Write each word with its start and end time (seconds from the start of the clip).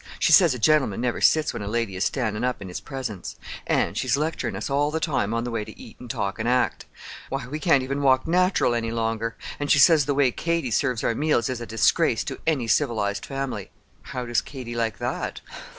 She 0.17 0.33
says 0.33 0.55
a 0.55 0.57
gentleman 0.57 0.99
never 0.99 1.21
sits 1.21 1.53
when 1.53 1.61
a 1.61 1.67
lady 1.67 1.95
is 1.95 2.03
standin' 2.05 2.43
up 2.43 2.59
in 2.59 2.69
his 2.69 2.79
presence. 2.79 3.35
An' 3.67 3.93
she's 3.93 4.17
lecturin' 4.17 4.55
us 4.55 4.67
all 4.67 4.89
the 4.89 4.99
time 4.99 5.31
on 5.31 5.43
the 5.43 5.51
way 5.51 5.63
to 5.63 5.79
eat 5.79 5.95
an' 5.99 6.07
talk 6.07 6.39
an' 6.39 6.47
act. 6.47 6.87
Why, 7.29 7.45
we 7.45 7.59
can't 7.59 7.83
even 7.83 8.01
walk 8.01 8.25
natural 8.27 8.73
any 8.73 8.89
longer. 8.89 9.35
An' 9.59 9.67
she 9.67 9.77
says 9.77 10.07
the 10.07 10.15
way 10.15 10.31
Katy 10.31 10.71
serves 10.71 11.03
our 11.03 11.13
meals 11.13 11.49
is 11.49 11.61
a 11.61 11.67
disgrace 11.67 12.23
to 12.23 12.39
any 12.47 12.65
civilized 12.67 13.27
family." 13.27 13.69
"How 14.01 14.25
does 14.25 14.41
Katy 14.41 14.73
like 14.73 14.97
that?" 14.97 15.39